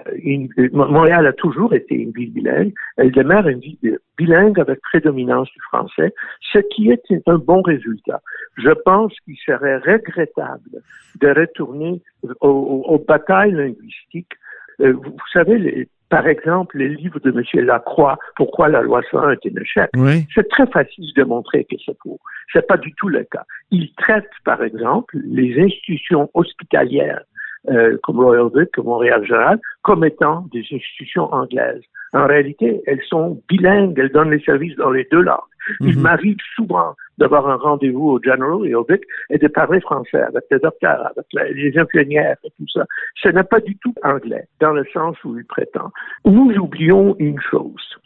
Montréal 0.74 1.28
a 1.28 1.34
toujours 1.34 1.74
été 1.74 1.96
une 1.96 2.12
ville 2.12 2.34
bilingue. 2.34 2.74
Elle 2.98 3.12
demeure 3.12 3.48
une 3.48 3.60
ville 3.60 4.00
bilingue 4.18 4.60
avec 4.60 4.82
prédominance 4.82 5.50
du 5.52 5.62
français, 5.62 6.14
ce 6.52 6.60
qui 6.60 6.92
est 6.92 7.04
un 7.28 7.38
bon 7.38 7.62
résultat. 7.62 8.22
Je 8.58 8.72
pense 8.72 9.14
qu'il 9.22 9.38
serait 9.46 9.78
regrettable 9.78 10.82
de 11.20 11.28
retourner 11.28 12.02
aux, 12.42 13.04
batailles 13.08 13.52
linguistiques. 13.52 14.34
Euh, 14.82 14.94
vous, 14.94 15.16
savez, 15.32 15.88
par 16.10 16.28
exemple, 16.28 16.78
les 16.78 16.90
livres 16.90 17.20
de 17.20 17.30
M. 17.30 17.66
Lacroix, 17.66 18.18
Pourquoi 18.36 18.68
la 18.68 18.82
loi 18.82 19.02
101 19.10 19.32
est 19.32 19.46
un 19.46 19.62
échec, 19.62 19.90
c'est 20.36 20.50
très 20.50 20.68
facile 20.68 21.14
de 21.16 21.24
montrer 21.24 21.64
que 21.64 21.78
c'est 21.86 21.98
faux. 22.04 22.20
C'est 22.52 22.68
pas 22.68 22.78
du 22.78 22.94
tout 22.96 23.08
le 23.08 23.24
cas. 23.24 23.46
Il 23.72 23.94
traite, 23.96 24.30
par 24.44 24.62
exemple, 24.62 25.18
les 25.24 25.58
institutions 25.62 26.30
hospitalières 26.34 27.22
euh, 27.70 27.98
comme 28.04 28.20
Royal 28.20 28.50
Vic, 28.56 28.72
comme 28.72 28.86
Montréal 28.86 29.24
Général, 29.26 29.60
comme 29.84 30.04
étant 30.04 30.46
des 30.52 30.64
institutions 30.72 31.32
anglaises. 31.34 31.84
En 32.14 32.26
réalité, 32.26 32.82
elles 32.88 33.02
sont 33.08 33.42
bilingues, 33.48 33.98
elles 33.98 34.12
donnent 34.12 34.32
les 34.32 34.42
services 34.42 34.76
dans 34.76 34.92
les 34.92 35.08
deux 35.12 35.22
langues. 35.22 35.40
Il 35.80 35.96
mhm. 35.96 36.02
m'arrive 36.02 36.38
souvent 36.56 36.96
d'avoir 37.20 37.48
un 37.48 37.56
rendez-vous 37.56 38.10
au 38.10 38.20
General 38.22 38.66
et 38.66 38.74
au 38.74 38.84
Vic 38.84 39.02
et 39.30 39.38
de 39.38 39.48
parler 39.48 39.80
français 39.80 40.22
avec 40.22 40.44
les 40.50 40.60
docteurs, 40.60 41.06
avec 41.06 41.26
les 41.54 41.78
infirmières 41.78 42.38
et 42.44 42.50
tout 42.58 42.68
ça. 42.68 42.86
Ce 43.22 43.30
n'est 43.30 43.44
pas 43.44 43.60
du 43.60 43.78
tout 43.78 43.94
anglais, 44.04 44.48
dans 44.60 44.74
le 44.74 44.84
sens 44.92 45.16
où 45.24 45.38
il 45.38 45.46
prétend. 45.46 45.92
Nous 46.26 46.52
oublions 46.58 47.16
une 47.20 47.40
chose. 47.40 47.98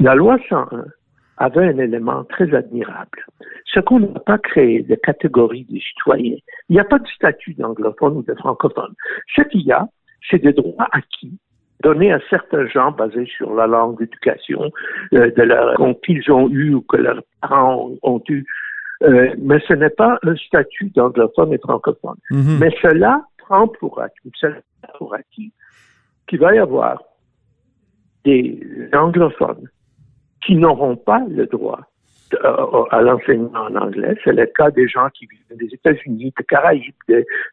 La 0.00 0.14
loi 0.14 0.36
101 0.48 0.84
avait 1.40 1.68
un 1.68 1.78
élément 1.78 2.22
très 2.24 2.54
admirable. 2.54 3.24
Ce 3.64 3.80
qu'on 3.80 4.00
n'a 4.00 4.20
pas 4.20 4.38
créé 4.38 4.82
de 4.82 4.94
catégorie 4.94 5.66
de 5.70 5.78
citoyens. 5.80 6.36
Il 6.68 6.74
n'y 6.74 6.80
a 6.80 6.84
pas 6.84 6.98
de 6.98 7.08
statut 7.08 7.54
d'anglophone 7.54 8.18
ou 8.18 8.22
de 8.22 8.34
francophone. 8.34 8.94
Ce 9.34 9.42
qu'il 9.42 9.62
y 9.62 9.72
a, 9.72 9.88
c'est 10.30 10.38
des 10.38 10.52
droits 10.52 10.86
acquis 10.92 11.38
donnés 11.82 12.12
à 12.12 12.20
certains 12.28 12.66
gens 12.66 12.92
basés 12.92 13.24
sur 13.24 13.54
la 13.54 13.66
langue 13.66 13.98
d'éducation 13.98 14.70
euh, 15.14 15.30
de 15.30 15.42
leur 15.42 15.76
qu'ils 16.04 16.30
ont 16.30 16.48
eu 16.50 16.74
ou 16.74 16.82
que 16.82 16.98
leurs 16.98 17.22
parents 17.40 17.90
ont, 18.02 18.22
eu. 18.28 18.44
Euh, 19.02 19.34
mais 19.38 19.60
ce 19.66 19.72
n'est 19.72 19.88
pas 19.88 20.18
un 20.22 20.36
statut 20.36 20.90
d'anglophone 20.90 21.54
et 21.54 21.58
francophone. 21.58 22.18
Mm-hmm. 22.30 22.58
Mais 22.58 22.70
cela 22.82 23.24
prend 23.38 23.66
pour 23.66 23.98
acquis, 23.98 24.30
cela 24.38 24.56
pour 24.98 25.14
acquis 25.14 25.54
qu'il 26.28 26.40
va 26.40 26.54
y 26.54 26.58
avoir 26.58 27.02
des 28.26 28.90
anglophones 28.92 29.66
qui 30.42 30.56
n'auront 30.56 30.96
pas 30.96 31.22
le 31.28 31.46
droit 31.46 31.80
euh, 32.44 32.84
à 32.90 33.00
l'enseignement 33.02 33.62
en 33.62 33.74
anglais. 33.76 34.16
C'est 34.24 34.32
le 34.32 34.46
cas 34.46 34.70
des 34.70 34.88
gens 34.88 35.08
qui 35.10 35.26
vivent 35.26 35.58
des 35.58 35.74
États-Unis, 35.74 36.32
des 36.36 36.44
Caraïbes, 36.44 36.94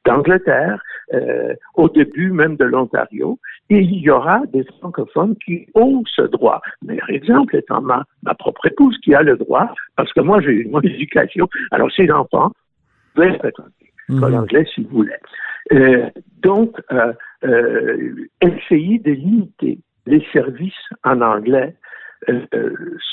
d'Angleterre, 0.06 0.82
euh, 1.14 1.54
au 1.76 1.90
début 1.90 2.32
même 2.32 2.56
de 2.58 2.66
l'Ontario. 2.66 3.40
Et 3.70 3.80
il 3.80 4.02
y 4.02 4.10
aura 4.10 4.42
des 4.54 4.64
francophones 4.80 5.36
qui 5.44 5.68
ont 5.74 6.04
ce 6.06 6.22
droit. 6.22 6.62
Meilleur 6.84 7.10
exemple 7.10 7.56
étant 7.56 7.82
ma, 7.82 8.04
ma 8.24 8.36
propre 8.36 8.68
épouse 8.68 8.98
qui 9.04 9.16
a 9.16 9.24
le 9.24 9.36
droit, 9.36 9.74
parce 9.96 10.14
que 10.14 10.22
moi 10.22 10.42
j'ai 10.42 10.52
eu 10.52 10.68
mon 10.68 10.82
éducation. 10.82 11.50
Alors 11.72 11.92
ses 11.92 12.12
enfants 12.12 12.52
pouvaient 13.16 13.38
fréquenter 13.40 13.92
l'anglais 14.10 14.66
s'ils 14.74 14.88
voulaient. 14.88 15.20
Euh, 15.74 16.10
donc, 16.42 16.80
euh, 16.92 17.14
euh, 17.44 18.28
essayer 18.42 19.00
de 19.00 19.12
limiter 19.12 19.80
les 20.06 20.26
services 20.32 20.74
en 21.04 21.22
anglais 21.22 21.74
euh, 21.74 22.07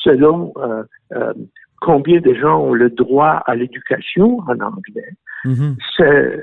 selon 0.02 0.52
euh, 0.56 0.82
euh, 1.12 1.32
combien 1.80 2.20
de 2.20 2.34
gens 2.34 2.60
ont 2.60 2.74
le 2.74 2.90
droit 2.90 3.42
à 3.46 3.54
l'éducation 3.54 4.40
en 4.40 4.58
anglais, 4.60 5.12
mhm. 5.44 5.76
c'est 5.96 6.40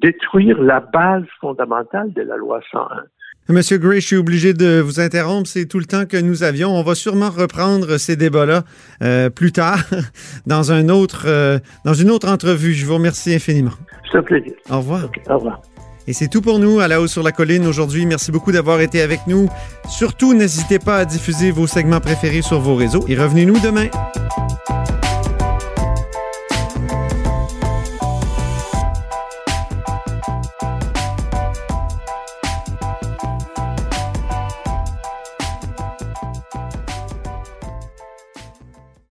détruire 0.00 0.60
la 0.60 0.80
base 0.80 1.24
fondamentale 1.40 2.12
de 2.12 2.22
la 2.22 2.36
loi 2.36 2.60
101. 2.70 3.02
Monsieur 3.48 3.78
Gray, 3.78 4.00
je 4.00 4.06
suis 4.06 4.16
obligé 4.16 4.52
de 4.52 4.80
vous 4.80 5.00
interrompre. 5.00 5.48
C'est 5.48 5.66
tout 5.66 5.78
le 5.78 5.84
temps 5.84 6.06
que 6.06 6.16
nous 6.16 6.44
avions. 6.44 6.68
On 6.68 6.82
va 6.82 6.94
sûrement 6.94 7.30
reprendre 7.30 7.96
ces 7.96 8.14
débats-là 8.14 8.62
plus 9.30 9.50
tard 9.50 9.78
dans 10.46 10.70
un 10.70 10.88
autre, 10.88 11.26
dans 11.84 11.94
une 11.94 12.10
autre 12.10 12.28
entrevue. 12.28 12.74
Je 12.74 12.86
vous 12.86 12.94
remercie 12.94 13.34
infiniment. 13.34 13.72
C'est 14.10 14.18
un 14.18 14.22
plaisir. 14.22 14.52
Au 14.70 14.76
revoir. 14.76 15.10
au 15.28 15.34
revoir. 15.34 15.60
Et 16.10 16.12
c'est 16.12 16.26
tout 16.26 16.40
pour 16.40 16.58
nous 16.58 16.80
à 16.80 16.88
la 16.88 17.00
hausse 17.00 17.12
sur 17.12 17.22
la 17.22 17.30
colline 17.30 17.64
aujourd'hui. 17.68 18.04
Merci 18.04 18.32
beaucoup 18.32 18.50
d'avoir 18.50 18.80
été 18.80 19.00
avec 19.00 19.28
nous. 19.28 19.48
Surtout, 19.88 20.34
n'hésitez 20.34 20.80
pas 20.80 20.96
à 20.96 21.04
diffuser 21.04 21.52
vos 21.52 21.68
segments 21.68 22.00
préférés 22.00 22.42
sur 22.42 22.58
vos 22.58 22.74
réseaux 22.74 23.04
et 23.06 23.14
revenez-nous 23.14 23.60
demain. 23.60 23.86